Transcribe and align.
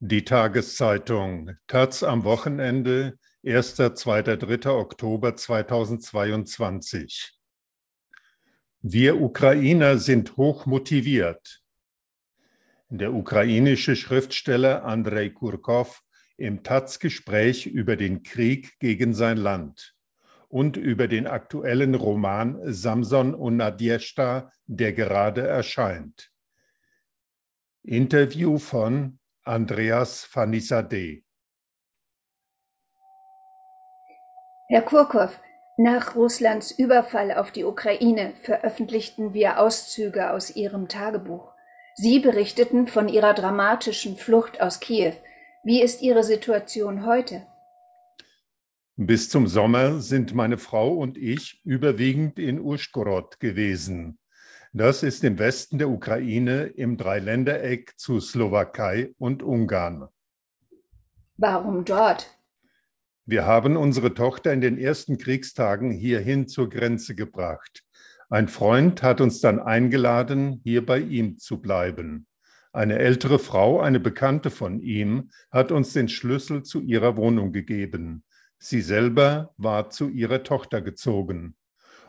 Die 0.00 0.26
Tageszeitung 0.26 1.52
Taz 1.66 2.02
am 2.02 2.24
Wochenende, 2.24 3.18
1., 3.42 3.76
2., 3.76 4.36
3. 4.36 4.70
Oktober 4.70 5.34
2022. 5.34 7.32
Wir 8.82 9.18
Ukrainer 9.18 9.96
sind 9.96 10.36
hoch 10.36 10.66
motiviert. 10.66 11.62
Der 12.90 13.14
ukrainische 13.14 13.96
Schriftsteller 13.96 14.84
Andrei 14.84 15.30
Kurkov 15.30 16.02
im 16.36 16.62
Taz-Gespräch 16.62 17.64
über 17.64 17.96
den 17.96 18.22
Krieg 18.22 18.78
gegen 18.78 19.14
sein 19.14 19.38
Land 19.38 19.94
und 20.48 20.76
über 20.76 21.08
den 21.08 21.26
aktuellen 21.26 21.94
Roman 21.94 22.60
Samson 22.70 23.34
und 23.34 23.56
Nadjeshta, 23.56 24.52
der 24.66 24.92
gerade 24.92 25.46
erscheint. 25.46 26.30
Interview 27.82 28.58
von 28.58 29.18
Andreas 29.46 30.24
Fanissade. 30.24 31.22
Herr 34.68 34.82
Kurkow, 34.82 35.38
nach 35.76 36.16
Russlands 36.16 36.72
Überfall 36.72 37.32
auf 37.32 37.52
die 37.52 37.62
Ukraine 37.62 38.34
veröffentlichten 38.42 39.34
wir 39.34 39.60
Auszüge 39.60 40.32
aus 40.32 40.56
Ihrem 40.56 40.88
Tagebuch. 40.88 41.52
Sie 41.94 42.18
berichteten 42.18 42.88
von 42.88 43.08
Ihrer 43.08 43.34
dramatischen 43.34 44.16
Flucht 44.16 44.60
aus 44.60 44.80
Kiew. 44.80 45.14
Wie 45.62 45.80
ist 45.80 46.02
Ihre 46.02 46.24
Situation 46.24 47.06
heute? 47.06 47.46
Bis 48.96 49.30
zum 49.30 49.46
Sommer 49.46 50.00
sind 50.00 50.34
meine 50.34 50.58
Frau 50.58 50.92
und 50.92 51.16
ich 51.16 51.60
überwiegend 51.64 52.40
in 52.40 52.58
Uschgorod 52.58 53.38
gewesen. 53.38 54.18
Das 54.78 55.02
ist 55.02 55.24
im 55.24 55.38
Westen 55.38 55.78
der 55.78 55.88
Ukraine 55.88 56.64
im 56.64 56.98
Dreiländereck 56.98 57.94
zu 57.96 58.20
Slowakei 58.20 59.14
und 59.16 59.42
Ungarn. 59.42 60.08
Warum 61.38 61.86
dort? 61.86 62.38
Wir 63.24 63.46
haben 63.46 63.78
unsere 63.78 64.12
Tochter 64.12 64.52
in 64.52 64.60
den 64.60 64.76
ersten 64.76 65.16
Kriegstagen 65.16 65.92
hierhin 65.92 66.46
zur 66.46 66.68
Grenze 66.68 67.14
gebracht. 67.14 67.84
Ein 68.28 68.48
Freund 68.48 69.02
hat 69.02 69.22
uns 69.22 69.40
dann 69.40 69.60
eingeladen, 69.60 70.60
hier 70.62 70.84
bei 70.84 70.98
ihm 70.98 71.38
zu 71.38 71.62
bleiben. 71.62 72.26
Eine 72.70 72.98
ältere 72.98 73.38
Frau, 73.38 73.80
eine 73.80 73.98
Bekannte 73.98 74.50
von 74.50 74.82
ihm, 74.82 75.30
hat 75.50 75.72
uns 75.72 75.94
den 75.94 76.10
Schlüssel 76.10 76.64
zu 76.64 76.82
ihrer 76.82 77.16
Wohnung 77.16 77.50
gegeben. 77.50 78.24
Sie 78.58 78.82
selber 78.82 79.54
war 79.56 79.88
zu 79.88 80.10
ihrer 80.10 80.42
Tochter 80.42 80.82
gezogen. 80.82 81.55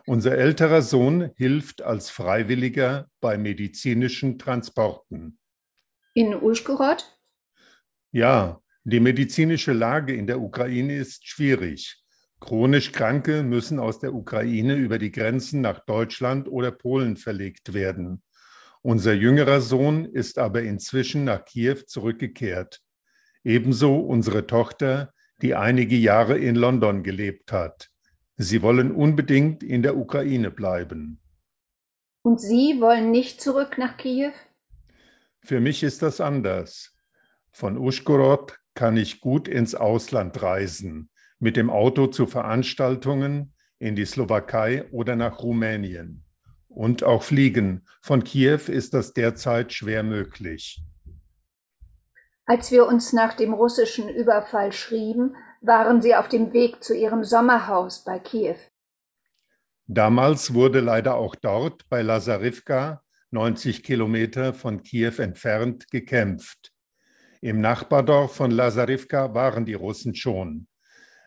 Unser 0.10 0.38
älterer 0.38 0.82
Sohn 0.82 1.32
hilft 1.36 1.82
als 1.82 2.10
Freiwilliger 2.10 3.10
bei 3.20 3.38
medizinischen 3.38 4.40
Transporten. 4.40 5.38
In 6.14 6.34
Uschgorod? 6.34 7.20
Ja, 8.14 8.62
die 8.86 9.02
medizinische 9.02 9.74
Lage 9.74 10.16
in 10.16 10.26
der 10.26 10.40
Ukraine 10.40 10.96
ist 10.96 11.28
schwierig. 11.28 12.02
Chronisch 12.40 12.94
Kranke 12.94 13.44
müssen 13.44 13.80
aus 13.80 14.00
der 14.00 14.14
Ukraine 14.14 14.76
über 14.76 14.98
die 14.98 15.12
Grenzen 15.12 15.60
nach 15.60 15.84
Deutschland 15.84 16.48
oder 16.48 16.72
Polen 16.72 17.18
verlegt 17.18 17.74
werden. 17.74 18.24
Unser 18.82 19.12
jüngerer 19.12 19.60
Sohn 19.60 20.06
ist 20.06 20.40
aber 20.40 20.62
inzwischen 20.62 21.26
nach 21.26 21.44
Kiew 21.44 21.82
zurückgekehrt. 21.86 22.80
Ebenso 23.44 24.00
unsere 24.00 24.48
Tochter, 24.48 25.14
die 25.42 25.54
einige 25.54 25.98
Jahre 25.98 26.38
in 26.38 26.56
London 26.56 27.04
gelebt 27.04 27.52
hat. 27.52 27.90
Sie 28.38 28.62
wollen 28.62 28.92
unbedingt 28.92 29.64
in 29.64 29.82
der 29.82 29.98
Ukraine 29.98 30.52
bleiben. 30.52 31.20
Und 32.22 32.40
Sie 32.40 32.80
wollen 32.80 33.10
nicht 33.10 33.42
zurück 33.42 33.78
nach 33.78 33.98
Kiew? 33.98 34.32
Für 35.42 35.60
mich 35.60 35.82
ist 35.82 36.04
das 36.04 36.22
anders. 36.22 36.94
Von 37.52 37.78
Uschgorod 37.78 38.60
kann 38.76 38.96
ich 38.96 39.22
gut 39.22 39.48
ins 39.48 39.74
Ausland 39.74 40.42
reisen, 40.44 41.10
mit 41.40 41.58
dem 41.58 41.72
Auto 41.72 42.08
zu 42.08 42.28
Veranstaltungen 42.28 43.56
in 43.80 43.96
die 43.96 44.06
Slowakei 44.06 44.88
oder 44.92 45.16
nach 45.16 45.40
Rumänien. 45.40 46.24
Und 46.68 47.04
auch 47.04 47.24
fliegen. 47.24 47.88
Von 48.04 48.24
Kiew 48.24 48.68
ist 48.68 48.94
das 48.94 49.14
derzeit 49.14 49.74
schwer 49.74 50.04
möglich. 50.04 50.84
Als 52.46 52.72
wir 52.72 52.86
uns 52.86 53.14
nach 53.14 53.34
dem 53.34 53.54
russischen 53.54 54.10
Überfall 54.10 54.72
schrieben, 54.72 55.36
waren 55.68 56.02
sie 56.02 56.16
auf 56.16 56.30
dem 56.30 56.54
Weg 56.54 56.84
zu 56.84 56.96
ihrem 56.96 57.24
Sommerhaus 57.24 58.04
bei 58.04 58.20
Kiew. 58.20 58.56
Damals 59.86 60.54
wurde 60.54 60.80
leider 60.80 61.16
auch 61.16 61.36
dort 61.36 61.88
bei 61.90 62.02
Lazarivka, 62.02 63.04
90 63.32 63.84
Kilometer 63.84 64.54
von 64.54 64.84
Kiew 64.84 65.14
entfernt, 65.20 65.92
gekämpft. 65.92 66.72
Im 67.42 67.62
Nachbardorf 67.62 68.36
von 68.36 68.52
Lazarivka 68.52 69.34
waren 69.34 69.66
die 69.66 69.76
Russen 69.76 70.16
schon. 70.16 70.68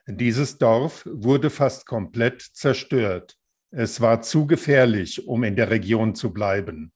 Dieses 0.06 0.58
Dorf 0.58 1.06
wurde 1.06 1.50
fast 1.50 1.86
komplett 1.86 2.42
zerstört. 2.42 3.36
Es 3.70 4.00
war 4.00 4.22
zu 4.22 4.46
gefährlich, 4.46 5.28
um 5.28 5.44
in 5.44 5.54
der 5.54 5.70
Region 5.70 6.14
zu 6.14 6.32
bleiben. 6.32 6.92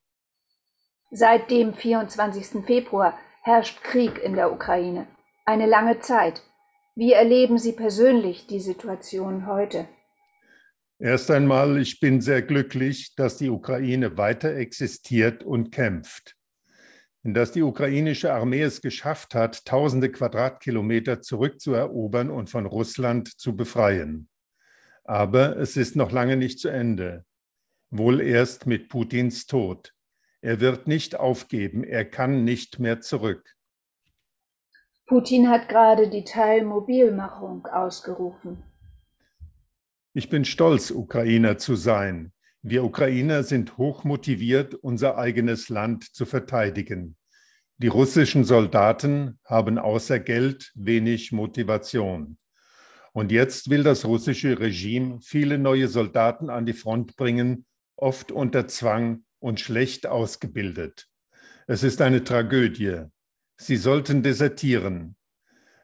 Seit 1.10 1.50
dem 1.50 1.74
24. 1.74 2.64
Februar 2.66 3.16
herrscht 3.42 3.82
Krieg 3.84 4.18
in 4.18 4.34
der 4.34 4.52
Ukraine. 4.52 5.06
Eine 5.44 5.66
lange 5.66 6.00
Zeit. 6.00 6.42
Wie 6.96 7.12
erleben 7.12 7.58
Sie 7.58 7.72
persönlich 7.72 8.46
die 8.46 8.60
Situation 8.60 9.48
heute? 9.48 9.88
Erst 11.00 11.28
einmal, 11.32 11.76
ich 11.78 11.98
bin 11.98 12.20
sehr 12.20 12.40
glücklich, 12.40 13.16
dass 13.16 13.36
die 13.36 13.50
Ukraine 13.50 14.16
weiter 14.16 14.54
existiert 14.54 15.42
und 15.42 15.72
kämpft. 15.72 16.36
Dass 17.24 17.50
die 17.50 17.62
ukrainische 17.62 18.32
Armee 18.32 18.62
es 18.62 18.80
geschafft 18.80 19.34
hat, 19.34 19.64
tausende 19.64 20.12
Quadratkilometer 20.12 21.20
zurückzuerobern 21.20 22.30
und 22.30 22.48
von 22.48 22.64
Russland 22.64 23.40
zu 23.40 23.56
befreien. 23.56 24.28
Aber 25.02 25.56
es 25.56 25.76
ist 25.76 25.96
noch 25.96 26.12
lange 26.12 26.36
nicht 26.36 26.60
zu 26.60 26.68
Ende. 26.68 27.24
Wohl 27.90 28.20
erst 28.20 28.66
mit 28.66 28.88
Putins 28.88 29.46
Tod. 29.46 29.92
Er 30.42 30.60
wird 30.60 30.86
nicht 30.86 31.16
aufgeben, 31.16 31.82
er 31.82 32.04
kann 32.04 32.44
nicht 32.44 32.78
mehr 32.78 33.00
zurück. 33.00 33.56
Putin 35.06 35.50
hat 35.50 35.68
gerade 35.68 36.08
die 36.08 36.24
Teilmobilmachung 36.24 37.66
ausgerufen. 37.66 38.62
Ich 40.14 40.30
bin 40.30 40.44
stolz, 40.44 40.90
Ukrainer 40.90 41.58
zu 41.58 41.74
sein. 41.74 42.32
Wir 42.62 42.84
Ukrainer 42.84 43.42
sind 43.42 43.76
hoch 43.76 44.04
motiviert, 44.04 44.74
unser 44.74 45.18
eigenes 45.18 45.68
Land 45.68 46.14
zu 46.14 46.24
verteidigen. 46.24 47.16
Die 47.76 47.88
russischen 47.88 48.44
Soldaten 48.44 49.38
haben 49.44 49.78
außer 49.78 50.20
Geld 50.20 50.72
wenig 50.74 51.32
Motivation. 51.32 52.38
Und 53.12 53.30
jetzt 53.30 53.68
will 53.68 53.82
das 53.82 54.06
russische 54.06 54.58
Regime 54.58 55.18
viele 55.20 55.58
neue 55.58 55.88
Soldaten 55.88 56.48
an 56.48 56.64
die 56.64 56.72
Front 56.72 57.16
bringen, 57.16 57.66
oft 57.96 58.32
unter 58.32 58.68
Zwang 58.68 59.24
und 59.38 59.60
schlecht 59.60 60.06
ausgebildet. 60.06 61.08
Es 61.66 61.82
ist 61.82 62.00
eine 62.00 62.24
Tragödie. 62.24 63.02
Sie 63.56 63.76
sollten 63.76 64.22
desertieren. 64.22 65.16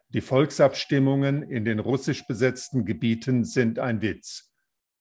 Die 0.09 0.21
Volksabstimmungen 0.21 1.43
in 1.43 1.65
den 1.65 1.79
russisch 1.79 2.27
besetzten 2.27 2.85
Gebieten 2.85 3.45
sind 3.45 3.79
ein 3.79 4.03
Witz. 4.03 4.51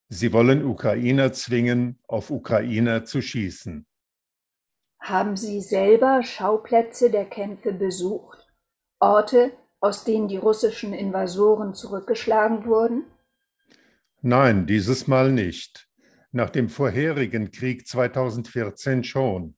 Sie 0.07 0.34
wollen 0.34 0.63
Ukrainer 0.63 1.34
zwingen, 1.34 2.00
auf 2.07 2.30
Ukrainer 2.30 3.06
zu 3.06 3.22
schießen. 3.22 3.85
Haben 5.00 5.38
Sie 5.38 5.62
selber 5.62 6.24
Schauplätze 6.24 7.09
der 7.09 7.25
Kämpfe 7.25 7.74
besucht? 7.74 8.47
Orte, 9.00 9.51
aus 9.80 10.03
denen 10.03 10.28
die 10.28 10.38
russischen 10.38 10.94
Invasoren 10.94 11.74
zurückgeschlagen 11.74 12.66
wurden? 12.66 13.06
Nein, 14.22 14.68
dieses 14.68 15.07
Mal 15.07 15.31
nicht. 15.31 15.88
Nach 16.31 16.50
dem 16.50 16.69
vorherigen 16.69 17.51
Krieg 17.51 17.88
2014 17.88 19.03
schon. 19.03 19.56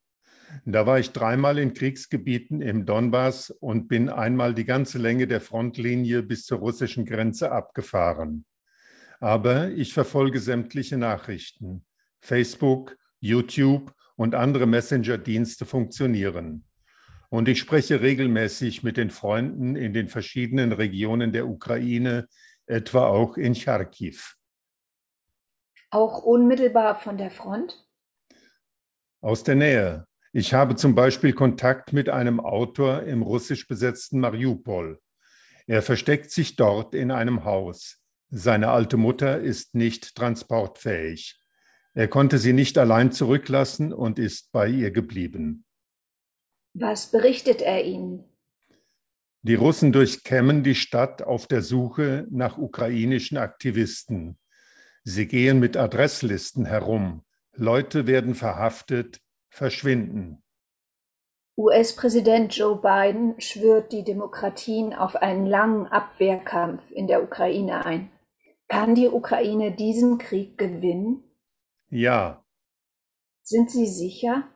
Da 0.66 0.86
war 0.86 1.00
ich 1.00 1.12
dreimal 1.12 1.58
in 1.58 1.74
Kriegsgebieten 1.74 2.62
im 2.62 2.86
Donbass 2.86 3.50
und 3.50 3.88
bin 3.88 4.10
einmal 4.10 4.54
die 4.54 4.66
ganze 4.66 4.98
Länge 4.98 5.28
der 5.28 5.42
Frontlinie 5.42 6.24
bis 6.24 6.46
zur 6.46 6.60
russischen 6.60 7.06
Grenze 7.06 7.52
abgefahren. 7.52 8.46
Aber 9.20 9.70
ich 9.70 9.94
verfolge 9.94 10.40
sämtliche 10.40 10.98
Nachrichten. 10.98 11.86
Facebook, 12.22 12.98
YouTube 13.20 13.94
und 14.16 14.36
andere 14.36 14.66
Messenger-Dienste 14.68 15.66
funktionieren. 15.66 16.66
Und 17.30 17.48
ich 17.48 17.60
spreche 17.60 18.02
regelmäßig 18.02 18.84
mit 18.84 18.98
den 18.98 19.10
Freunden 19.10 19.76
in 19.76 19.94
den 19.94 20.10
verschiedenen 20.10 20.74
Regionen 20.74 21.32
der 21.32 21.48
Ukraine, 21.48 22.28
etwa 22.66 23.08
auch 23.08 23.38
in 23.38 23.56
Charkiw. 23.56 24.18
Auch 25.92 26.24
unmittelbar 26.24 27.00
von 27.00 27.18
der 27.18 27.32
Front? 27.32 27.88
Aus 29.22 29.44
der 29.44 29.56
Nähe. 29.56 30.08
Ich 30.34 30.54
habe 30.54 30.76
zum 30.76 30.96
Beispiel 30.96 31.34
Kontakt 31.34 31.92
mit 31.92 32.08
einem 32.08 32.40
Autor 32.40 33.04
im 33.04 33.22
russisch 33.22 33.68
besetzten 33.68 34.20
Mariupol. 34.22 35.00
Er 35.68 35.82
versteckt 35.82 36.32
sich 36.32 36.56
dort 36.56 36.96
in 36.96 37.12
einem 37.12 37.44
Haus. 37.44 37.98
Seine 38.30 38.70
alte 38.70 38.96
Mutter 38.96 39.42
ist 39.42 39.76
nicht 39.76 40.16
transportfähig. 40.16 41.38
Er 41.94 42.08
konnte 42.08 42.38
sie 42.38 42.54
nicht 42.54 42.78
allein 42.78 43.12
zurücklassen 43.12 43.92
und 43.92 44.20
ist 44.20 44.54
bei 44.54 44.70
ihr 44.70 44.92
geblieben. 44.92 45.66
Was 46.74 47.12
berichtet 47.12 47.62
er 47.62 47.84
Ihnen? 47.84 48.24
Die 49.42 49.56
Russen 49.56 49.92
durchkämmen 49.92 50.64
die 50.64 50.76
Stadt 50.76 51.22
auf 51.24 51.48
der 51.48 51.62
Suche 51.62 52.26
nach 52.30 52.58
ukrainischen 52.58 53.38
Aktivisten. 53.38 54.38
Sie 55.04 55.28
gehen 55.28 55.60
mit 55.60 55.76
Adresslisten 55.76 56.66
herum. 56.66 57.26
Leute 57.54 58.08
werden 58.08 58.36
verhaftet, 58.36 59.20
verschwinden. 59.52 60.42
US-Präsident 61.58 62.56
Joe 62.56 62.82
Biden 62.82 63.40
schwört 63.40 63.92
die 63.92 64.04
Demokratien 64.04 64.94
auf 64.94 65.16
einen 65.16 65.46
langen 65.46 65.86
Abwehrkampf 65.86 66.90
in 66.92 67.08
der 67.08 67.22
Ukraine 67.22 67.86
ein. 67.86 68.10
Kann 68.68 68.96
die 68.96 69.10
Ukraine 69.10 69.76
diesen 69.76 70.18
Krieg 70.18 70.58
gewinnen? 70.58 71.24
Ja. 71.90 72.44
Sind 73.44 73.70
Sie 73.70 73.86
sicher? 73.86 74.48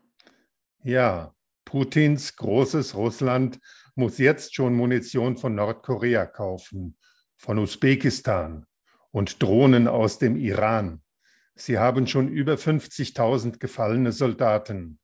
Ja. 0.83 1.36
Putins 1.65 2.36
großes 2.36 2.95
Russland 2.95 3.59
muss 3.95 4.18
jetzt 4.18 4.56
schon 4.56 4.75
Munition 4.75 5.36
von 5.36 5.56
Nordkorea 5.56 6.25
kaufen, 6.25 6.98
von 7.38 7.59
Usbekistan 7.59 8.65
und 9.12 9.41
Drohnen 9.41 9.88
aus 9.88 10.19
dem 10.19 10.38
Iran. 10.38 11.01
Sie 11.56 11.80
haben 11.80 12.06
schon 12.06 12.28
über 12.28 12.56
50.000 12.56 13.60
gefallene 13.60 14.12
Soldaten. 14.12 15.00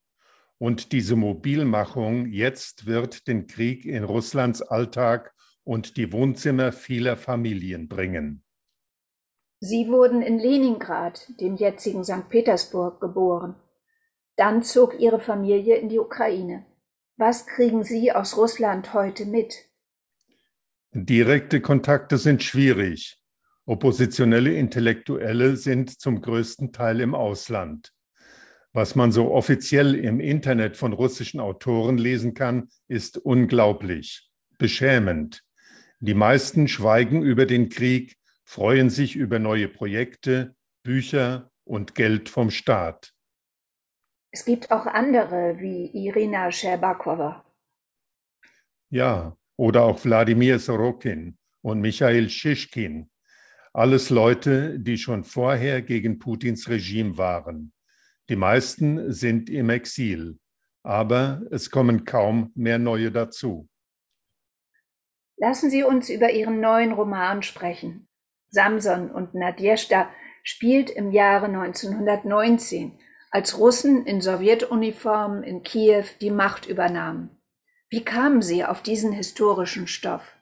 Und 0.58 0.92
diese 0.92 1.16
Mobilmachung 1.16 2.28
jetzt 2.28 2.86
wird 2.86 3.28
den 3.28 3.48
Krieg 3.48 3.86
in 3.86 4.04
Russlands 4.04 4.62
Alltag 4.62 5.34
und 5.64 5.98
die 5.98 6.12
Wohnzimmer 6.12 6.72
vieler 6.72 7.18
Familien 7.18 7.88
bringen. 7.88 8.44
Sie 9.60 9.88
wurden 9.88 10.22
in 10.22 10.40
Leningrad, 10.40 11.28
dem 11.40 11.56
jetzigen 11.56 12.04
St. 12.04 12.30
Petersburg, 12.30 13.00
geboren. 13.00 13.56
Dann 14.36 14.64
zog 14.64 15.00
Ihre 15.00 15.20
Familie 15.20 15.78
in 15.78 15.90
die 15.90 16.00
Ukraine. 16.00 16.66
Was 17.16 17.46
kriegen 17.46 17.84
Sie 17.84 18.12
aus 18.12 18.38
Russland 18.38 18.94
heute 18.94 19.26
mit? 19.26 19.70
Direkte 20.94 21.62
Kontakte 21.62 22.18
sind 22.18 22.44
schwierig. 22.44 23.21
Oppositionelle 23.72 24.54
Intellektuelle 24.54 25.56
sind 25.56 25.98
zum 26.02 26.22
größten 26.22 26.74
Teil 26.74 27.00
im 27.00 27.16
Ausland. 27.16 27.94
Was 28.74 28.96
man 28.96 29.14
so 29.14 29.32
offiziell 29.32 29.96
im 29.96 30.20
Internet 30.20 30.76
von 30.76 30.92
russischen 30.92 31.40
Autoren 31.40 31.98
lesen 31.98 32.34
kann, 32.34 32.68
ist 32.90 33.18
unglaublich, 33.18 34.30
beschämend. 34.58 35.46
Die 36.02 36.14
meisten 36.14 36.68
schweigen 36.68 37.22
über 37.24 37.46
den 37.46 37.70
Krieg, 37.70 38.18
freuen 38.44 38.90
sich 38.90 39.16
über 39.16 39.40
neue 39.40 39.70
Projekte, 39.70 40.54
Bücher 40.84 41.50
und 41.64 41.96
Geld 41.96 42.28
vom 42.28 42.50
Staat. 42.52 43.14
Es 44.32 44.44
gibt 44.44 44.70
auch 44.72 44.86
andere 44.86 45.62
wie 45.62 45.86
Irina 45.94 46.52
Scherbakowa. 46.52 47.46
Ja, 48.90 49.38
oder 49.56 49.84
auch 49.84 50.04
Wladimir 50.04 50.60
Sorokin 50.60 51.38
und 51.62 51.80
Michael 51.80 52.30
Schischkin. 52.30 53.08
Alles 53.74 54.10
Leute, 54.10 54.80
die 54.80 54.98
schon 54.98 55.24
vorher 55.24 55.82
gegen 55.82 56.20
Putins 56.20 56.68
Regime 56.68 57.18
waren. 57.18 57.72
Die 58.28 58.36
meisten 58.36 59.14
sind 59.14 59.50
im 59.50 59.70
Exil, 59.70 60.40
aber 60.84 61.42
es 61.52 61.72
kommen 61.72 62.04
kaum 62.04 62.52
mehr 62.54 62.80
neue 62.80 63.12
dazu. 63.12 63.70
Lassen 65.38 65.70
Sie 65.70 65.84
uns 65.84 66.10
über 66.10 66.32
Ihren 66.32 66.60
neuen 66.60 66.92
Roman 66.92 67.44
sprechen. 67.44 68.10
Samson 68.50 69.10
und 69.10 69.34
Nadjeshda 69.34 70.10
spielt 70.44 70.90
im 70.90 71.12
Jahre 71.12 71.46
1919, 71.46 73.00
als 73.32 73.58
Russen 73.58 74.06
in 74.06 74.20
Sowjetuniform 74.20 75.44
in 75.44 75.64
Kiew 75.64 76.04
die 76.20 76.32
Macht 76.32 76.68
übernahmen. 76.68 77.42
Wie 77.90 78.04
kamen 78.04 78.42
Sie 78.42 78.66
auf 78.66 78.84
diesen 78.84 79.14
historischen 79.14 79.88
Stoff? 79.88 80.36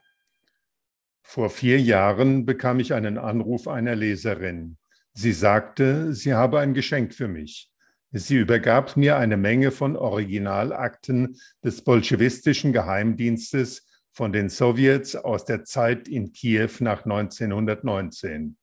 Vor 1.32 1.52
vier 1.52 1.80
Jahren 1.80 2.48
bekam 2.48 2.80
ich 2.80 2.96
einen 2.96 3.20
Anruf 3.20 3.68
einer 3.68 3.96
Leserin. 3.96 4.80
Sie 5.14 5.32
sagte, 5.32 6.12
sie 6.16 6.34
habe 6.34 6.60
ein 6.60 6.74
Geschenk 6.74 7.14
für 7.14 7.28
mich. 7.28 7.72
Sie 8.12 8.38
übergab 8.38 8.98
mir 8.98 9.16
eine 9.18 9.38
Menge 9.38 9.70
von 9.70 9.96
Originalakten 9.96 11.40
des 11.64 11.84
bolschewistischen 11.84 12.74
Geheimdienstes 12.74 13.88
von 14.12 14.34
den 14.34 14.50
Sowjets 14.50 15.16
aus 15.16 15.46
der 15.46 15.66
Zeit 15.66 16.08
in 16.08 16.34
Kiew 16.34 16.72
nach 16.80 17.06
1919. 17.06 18.58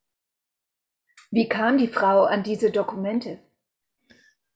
Wie 1.31 1.47
kam 1.47 1.77
die 1.77 1.87
Frau 1.87 2.25
an 2.25 2.43
diese 2.43 2.69
Dokumente? 2.69 3.39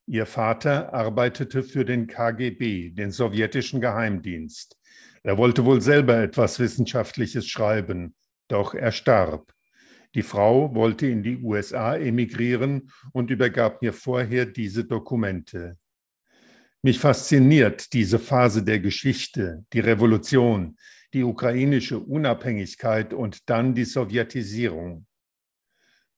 Ihr 0.06 0.26
Vater 0.26 0.94
arbeitete 0.94 1.64
für 1.64 1.86
den 1.86 2.08
KGB, 2.08 2.90
den 2.90 3.12
sowjetischen 3.12 3.80
Geheimdienst. 3.80 4.81
Er 5.24 5.38
wollte 5.38 5.66
wohl 5.66 5.82
selber 5.82 6.18
etwas 6.18 6.60
Wissenschaftliches 6.60 7.48
schreiben, 7.48 8.16
doch 8.48 8.74
er 8.74 8.92
starb. 8.92 9.54
Die 10.16 10.24
Frau 10.24 10.74
wollte 10.76 11.08
in 11.08 11.24
die 11.24 11.38
USA 11.38 11.96
emigrieren 11.96 12.92
und 13.14 13.32
übergab 13.32 13.82
mir 13.82 13.94
vorher 13.94 14.46
diese 14.46 14.84
Dokumente. 14.84 15.78
Mich 16.82 17.00
fasziniert 17.00 17.94
diese 17.94 18.18
Phase 18.18 18.64
der 18.64 18.80
Geschichte, 18.80 19.64
die 19.72 19.80
Revolution, 19.80 20.78
die 21.14 21.24
ukrainische 21.24 22.00
Unabhängigkeit 22.00 23.14
und 23.14 23.50
dann 23.50 23.76
die 23.76 23.86
Sowjetisierung. 23.86 25.06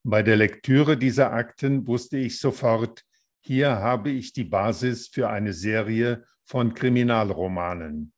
Bei 0.03 0.23
der 0.23 0.37
Lektüre 0.37 0.97
dieser 0.97 1.33
Akten 1.33 1.85
wusste 1.85 2.17
ich 2.17 2.39
sofort, 2.39 3.03
hier 3.41 3.71
habe 3.71 4.09
ich 4.09 4.31
die 4.31 4.45
Basis 4.45 5.07
für 5.07 5.29
eine 5.29 5.53
Serie 5.53 6.23
von 6.45 6.73
Kriminalromanen. 6.73 8.13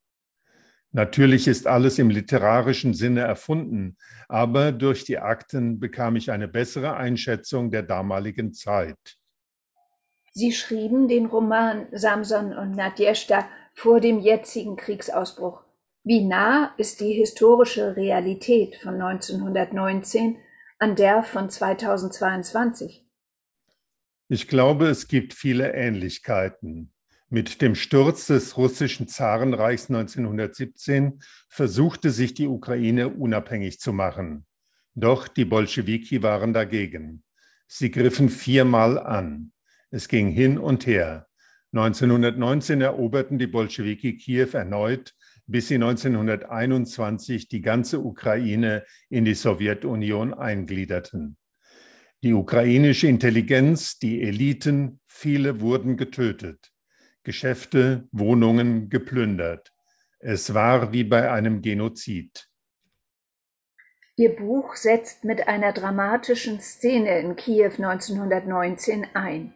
Natürlich 0.96 1.50
ist 1.50 1.68
alles 1.68 2.00
im 2.00 2.10
literarischen 2.10 2.94
Sinne 2.94 3.20
erfunden, 3.20 3.98
aber 4.30 4.72
durch 4.72 5.04
die 5.04 5.18
Akten 5.18 5.78
bekam 5.78 6.16
ich 6.16 6.32
eine 6.32 6.48
bessere 6.48 6.96
Einschätzung 6.96 7.70
der 7.70 7.84
damaligen 7.84 8.54
Zeit. 8.54 9.18
Sie 10.32 10.54
schrieben 10.54 11.10
den 11.10 11.26
Roman 11.26 11.88
Samson 11.92 12.54
und 12.54 12.72
Nadjeshta 12.72 13.46
vor 13.74 14.00
dem 14.00 14.22
jetzigen 14.22 14.78
Kriegsausbruch. 14.78 15.64
Wie 16.06 16.24
nah 16.24 16.74
ist 16.78 17.02
die 17.02 17.12
historische 17.12 17.98
Realität 17.98 18.78
von 18.78 18.94
1919 18.94 20.38
an 20.80 20.96
der 20.96 21.24
von 21.24 21.50
2022? 21.50 23.06
Ich 24.30 24.48
glaube, 24.48 24.88
es 24.88 25.10
gibt 25.10 25.34
viele 25.34 25.74
Ähnlichkeiten. 25.74 26.95
Mit 27.36 27.62
dem 27.62 27.76
Sturz 27.76 28.28
des 28.28 28.56
russischen 28.56 29.10
Zarenreichs 29.10 29.90
1917 29.90 31.20
versuchte 31.50 32.12
sich 32.12 32.34
die 32.34 32.48
Ukraine 32.48 33.10
unabhängig 33.10 33.82
zu 33.82 33.92
machen. 33.92 34.46
Doch 34.94 35.28
die 35.28 35.44
Bolschewiki 35.44 36.24
waren 36.24 36.54
dagegen. 36.54 37.24
Sie 37.68 37.92
griffen 37.92 38.30
viermal 38.30 38.98
an. 38.98 39.52
Es 39.92 40.08
ging 40.08 40.30
hin 40.30 40.58
und 40.58 40.88
her. 40.88 41.28
1919 41.74 42.80
eroberten 42.80 43.38
die 43.38 43.48
Bolschewiki 43.48 44.16
Kiew 44.16 44.52
erneut, 44.54 45.14
bis 45.46 45.68
sie 45.68 45.76
1921 45.76 47.50
die 47.50 47.60
ganze 47.60 48.00
Ukraine 48.00 48.86
in 49.10 49.26
die 49.26 49.36
Sowjetunion 49.36 50.34
eingliederten. 50.34 51.36
Die 52.24 52.32
ukrainische 52.32 53.08
Intelligenz, 53.08 54.00
die 54.00 54.22
Eliten, 54.22 55.02
viele 55.06 55.60
wurden 55.60 55.98
getötet. 55.98 56.72
Geschäfte, 57.26 58.08
Wohnungen 58.12 58.90
geplündert. 58.90 59.74
Es 60.20 60.54
war 60.54 60.94
wie 60.94 61.04
bei 61.04 61.30
einem 61.30 61.62
Genozid. 61.62 62.48
Ihr 64.16 64.34
Buch 64.36 64.76
setzt 64.76 65.26
mit 65.26 65.50
einer 65.50 65.74
dramatischen 65.74 66.62
Szene 66.62 67.20
in 67.20 67.36
Kiew 67.36 67.74
1919 67.78 69.08
ein. 69.14 69.54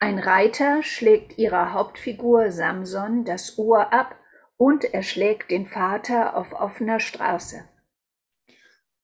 Ein 0.00 0.18
Reiter 0.18 0.82
schlägt 0.82 1.38
ihrer 1.38 1.72
Hauptfigur 1.72 2.50
Samson 2.50 3.24
das 3.24 3.58
Ohr 3.58 3.92
ab 3.92 4.16
und 4.56 4.84
erschlägt 4.84 5.50
den 5.50 5.66
Vater 5.66 6.36
auf 6.36 6.52
offener 6.52 6.98
Straße. 6.98 7.64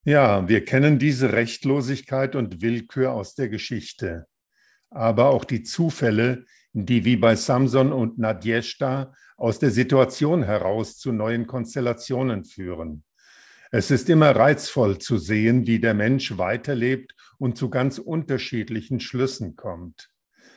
Ja, 0.05 0.49
wir 0.49 0.65
kennen 0.65 0.99
diese 0.99 1.33
Rechtlosigkeit 1.33 2.35
und 2.35 2.61
Willkür 2.61 3.13
aus 3.13 3.37
der 3.37 3.49
Geschichte. 3.49 4.27
Aber 4.91 5.27
auch 5.27 5.45
die 5.45 5.63
Zufälle, 5.63 6.45
die 6.73 7.05
wie 7.05 7.17
bei 7.17 7.37
Samson 7.37 7.93
und 7.93 8.19
Nadjeshta 8.19 9.13
aus 9.37 9.59
der 9.59 9.71
Situation 9.71 10.43
heraus 10.43 10.99
zu 10.99 11.13
neuen 11.13 11.47
Konstellationen 11.47 12.45
führen. 12.45 13.05
Es 13.71 13.91
ist 13.91 14.11
immer 14.11 14.37
reizvoll 14.37 14.99
zu 14.99 15.17
sehen, 15.19 15.67
wie 15.67 15.81
der 15.81 15.95
Mensch 15.95 16.37
weiterlebt 16.37 17.15
und 17.39 17.57
zu 17.57 17.71
ganz 17.71 17.99
unterschiedlichen 17.99 19.01
Schlüssen 19.01 19.57
kommt. 19.57 20.11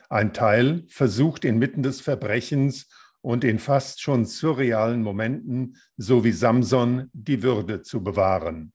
Ein 0.09 0.33
Teil 0.33 0.83
versucht 0.87 1.45
inmitten 1.45 1.81
des 1.81 2.01
Verbrechens 2.01 2.87
und 3.21 3.43
in 3.43 3.57
fast 3.57 4.01
schon 4.01 4.25
surrealen 4.25 5.01
Momenten, 5.01 5.77
so 5.97 6.23
wie 6.23 6.31
Samson, 6.31 7.09
die 7.13 7.41
Würde 7.41 7.81
zu 7.81 8.03
bewahren. 8.03 8.71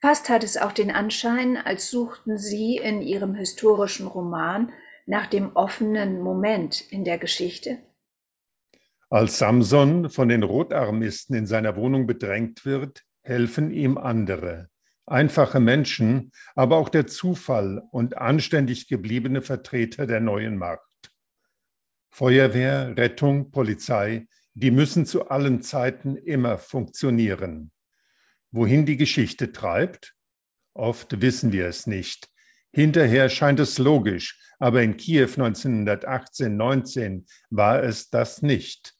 Fast 0.00 0.28
hat 0.28 0.44
es 0.44 0.56
auch 0.56 0.72
den 0.72 0.90
Anschein, 0.90 1.56
als 1.56 1.90
suchten 1.90 2.38
Sie 2.38 2.76
in 2.76 3.02
Ihrem 3.02 3.34
historischen 3.34 4.06
Roman 4.06 4.72
nach 5.06 5.26
dem 5.26 5.54
offenen 5.54 6.20
Moment 6.20 6.80
in 6.80 7.04
der 7.04 7.18
Geschichte? 7.18 7.78
Als 9.10 9.38
Samson 9.38 10.10
von 10.10 10.28
den 10.28 10.42
Rotarmisten 10.42 11.36
in 11.36 11.46
seiner 11.46 11.76
Wohnung 11.76 12.06
bedrängt 12.06 12.64
wird, 12.64 13.04
helfen 13.22 13.70
ihm 13.70 13.96
andere, 13.96 14.68
einfache 15.06 15.60
Menschen, 15.60 16.32
aber 16.54 16.76
auch 16.76 16.88
der 16.88 17.06
Zufall 17.06 17.82
und 17.90 18.18
anständig 18.18 18.88
gebliebene 18.88 19.42
Vertreter 19.42 20.06
der 20.06 20.20
neuen 20.20 20.56
Macht. 20.56 20.80
Feuerwehr, 22.10 22.96
Rettung, 22.96 23.50
Polizei, 23.50 24.26
die 24.54 24.70
müssen 24.70 25.04
zu 25.04 25.28
allen 25.28 25.62
Zeiten 25.62 26.16
immer 26.16 26.58
funktionieren. 26.58 27.72
Wohin 28.52 28.86
die 28.86 28.96
Geschichte 28.96 29.50
treibt? 29.50 30.14
Oft 30.74 31.20
wissen 31.20 31.52
wir 31.52 31.66
es 31.66 31.86
nicht. 31.86 32.30
Hinterher 32.74 33.28
scheint 33.28 33.60
es 33.60 33.78
logisch, 33.78 34.38
aber 34.58 34.82
in 34.82 34.96
Kiew 34.96 35.28
1918-19 35.28 37.24
war 37.50 37.82
es 37.82 38.10
das 38.10 38.42
nicht. 38.42 38.94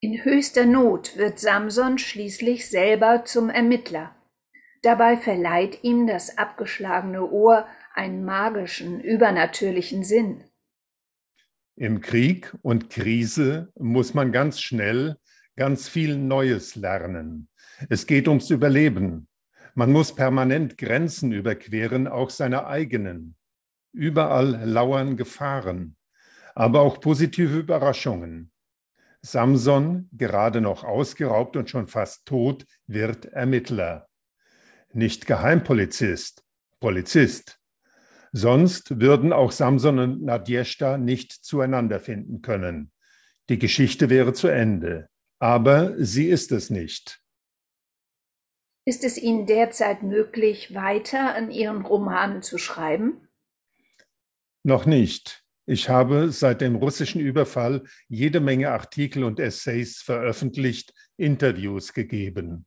In 0.00 0.22
höchster 0.24 0.66
Not 0.66 1.16
wird 1.16 1.38
Samson 1.40 1.96
schließlich 1.96 2.68
selber 2.68 3.24
zum 3.24 3.48
Ermittler. 3.48 4.14
Dabei 4.82 5.16
verleiht 5.16 5.82
ihm 5.84 6.06
das 6.06 6.36
abgeschlagene 6.36 7.24
Ohr 7.28 7.66
einen 7.94 8.26
magischen, 8.26 9.00
übernatürlichen 9.00 10.04
Sinn. 10.04 10.44
Im 11.76 12.02
Krieg 12.02 12.54
und 12.60 12.90
Krise 12.90 13.72
muss 13.78 14.12
man 14.12 14.32
ganz 14.32 14.60
schnell 14.60 15.16
ganz 15.56 15.88
viel 15.88 16.16
Neues 16.18 16.76
lernen. 16.76 17.48
Es 17.88 18.06
geht 18.06 18.28
ums 18.28 18.50
Überleben. 18.50 19.28
Man 19.78 19.92
muss 19.92 20.14
permanent 20.14 20.78
Grenzen 20.78 21.32
überqueren, 21.32 22.08
auch 22.08 22.30
seine 22.30 22.66
eigenen. 22.66 23.36
Überall 23.92 24.64
lauern 24.64 25.18
Gefahren, 25.18 25.96
aber 26.54 26.80
auch 26.80 26.98
positive 26.98 27.58
Überraschungen. 27.58 28.50
Samson, 29.20 30.08
gerade 30.12 30.62
noch 30.62 30.82
ausgeraubt 30.82 31.58
und 31.58 31.68
schon 31.68 31.88
fast 31.88 32.24
tot, 32.24 32.64
wird 32.86 33.26
Ermittler. 33.26 34.08
Nicht 34.94 35.26
Geheimpolizist, 35.26 36.42
Polizist. 36.80 37.58
Sonst 38.32 38.98
würden 38.98 39.34
auch 39.34 39.52
Samson 39.52 39.98
und 39.98 40.22
Nadjeshta 40.22 40.96
nicht 40.96 41.32
zueinander 41.32 42.00
finden 42.00 42.40
können. 42.40 42.92
Die 43.50 43.58
Geschichte 43.58 44.08
wäre 44.08 44.32
zu 44.32 44.48
Ende. 44.48 45.10
Aber 45.38 45.92
sie 46.02 46.30
ist 46.30 46.50
es 46.50 46.70
nicht. 46.70 47.20
Ist 48.88 49.02
es 49.02 49.18
Ihnen 49.18 49.46
derzeit 49.46 50.04
möglich, 50.04 50.72
weiter 50.72 51.34
an 51.34 51.50
Ihren 51.50 51.84
Romanen 51.84 52.42
zu 52.42 52.56
schreiben? 52.56 53.28
Noch 54.62 54.86
nicht. 54.86 55.42
Ich 55.66 55.88
habe 55.88 56.30
seit 56.30 56.60
dem 56.60 56.76
russischen 56.76 57.20
Überfall 57.20 57.82
jede 58.06 58.38
Menge 58.38 58.70
Artikel 58.70 59.24
und 59.24 59.40
Essays 59.40 60.02
veröffentlicht, 60.02 60.94
Interviews 61.16 61.94
gegeben. 61.94 62.64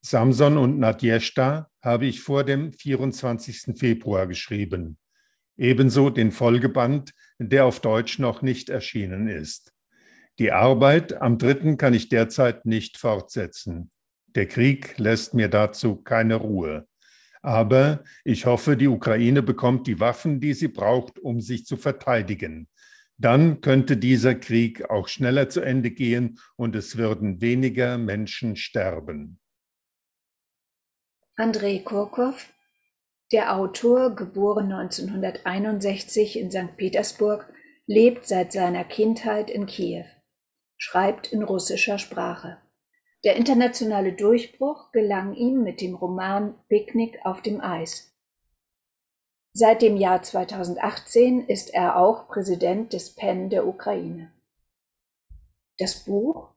Samson 0.00 0.56
und 0.56 0.78
Nadjeshta 0.78 1.70
habe 1.82 2.06
ich 2.06 2.22
vor 2.22 2.42
dem 2.44 2.72
24. 2.72 3.78
Februar 3.78 4.26
geschrieben. 4.26 4.96
Ebenso 5.58 6.08
den 6.08 6.32
Folgeband, 6.32 7.12
der 7.38 7.66
auf 7.66 7.80
Deutsch 7.80 8.18
noch 8.18 8.40
nicht 8.40 8.70
erschienen 8.70 9.28
ist. 9.28 9.74
Die 10.38 10.52
Arbeit 10.52 11.20
am 11.20 11.36
dritten 11.36 11.76
kann 11.76 11.92
ich 11.92 12.08
derzeit 12.08 12.64
nicht 12.64 12.96
fortsetzen. 12.96 13.90
Der 14.38 14.46
Krieg 14.46 14.96
lässt 14.98 15.34
mir 15.34 15.48
dazu 15.48 15.96
keine 15.96 16.36
Ruhe. 16.36 16.86
Aber 17.42 18.04
ich 18.22 18.46
hoffe, 18.46 18.76
die 18.76 18.86
Ukraine 18.86 19.42
bekommt 19.42 19.88
die 19.88 19.98
Waffen, 19.98 20.38
die 20.38 20.54
sie 20.54 20.68
braucht, 20.68 21.18
um 21.18 21.40
sich 21.40 21.66
zu 21.66 21.76
verteidigen. 21.76 22.68
Dann 23.16 23.60
könnte 23.62 23.96
dieser 23.96 24.36
Krieg 24.36 24.90
auch 24.90 25.08
schneller 25.08 25.48
zu 25.48 25.60
Ende 25.60 25.90
gehen 25.90 26.38
und 26.54 26.76
es 26.76 26.96
würden 26.96 27.40
weniger 27.40 27.98
Menschen 27.98 28.54
sterben. 28.54 29.40
Andrei 31.34 31.80
Kurkow, 31.80 32.48
der 33.32 33.56
Autor, 33.56 34.14
geboren 34.14 34.70
1961 34.70 36.38
in 36.38 36.52
St. 36.52 36.76
Petersburg, 36.76 37.52
lebt 37.88 38.28
seit 38.28 38.52
seiner 38.52 38.84
Kindheit 38.84 39.50
in 39.50 39.66
Kiew, 39.66 40.04
schreibt 40.76 41.32
in 41.32 41.42
russischer 41.42 41.98
Sprache. 41.98 42.58
Der 43.24 43.36
internationale 43.36 44.12
Durchbruch 44.12 44.92
gelang 44.92 45.34
ihm 45.34 45.62
mit 45.62 45.80
dem 45.80 45.94
Roman 45.94 46.54
Picknick 46.68 47.18
auf 47.24 47.42
dem 47.42 47.60
Eis. 47.60 48.14
Seit 49.52 49.82
dem 49.82 49.96
Jahr 49.96 50.22
2018 50.22 51.46
ist 51.46 51.74
er 51.74 51.96
auch 51.96 52.28
Präsident 52.28 52.92
des 52.92 53.16
PEN 53.16 53.50
der 53.50 53.66
Ukraine. 53.66 54.32
Das 55.78 56.04
Buch 56.04 56.50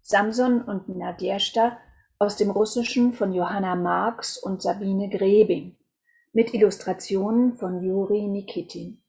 Samson 0.00 0.62
und 0.62 0.88
Nadjeshta 0.88 1.78
aus 2.18 2.36
dem 2.36 2.50
Russischen 2.50 3.12
von 3.12 3.32
Johanna 3.32 3.74
Marx 3.74 4.38
und 4.38 4.62
Sabine 4.62 5.10
Grebing 5.10 5.76
mit 6.32 6.54
Illustrationen 6.54 7.56
von 7.56 7.82
Juri 7.82 8.28
Nikitin. 8.28 9.02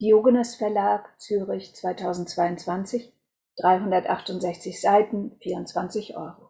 Diogenes 0.00 0.56
Verlag 0.56 1.20
Zürich 1.20 1.74
2022, 1.74 3.12
368 3.60 4.80
Seiten, 4.80 5.38
24 5.40 6.16
Euro. 6.16 6.47